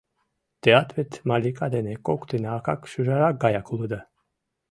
[0.61, 4.01] —Теат вет Малика дене коктын акак-шӱжарак гаяк улыда.